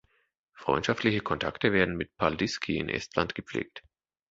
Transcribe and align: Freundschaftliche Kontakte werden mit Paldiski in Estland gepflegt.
Freundschaftliche 0.55 1.19
Kontakte 1.19 1.73
werden 1.73 1.95
mit 1.95 2.17
Paldiski 2.17 2.77
in 2.77 2.89
Estland 2.89 3.35
gepflegt. 3.35 3.83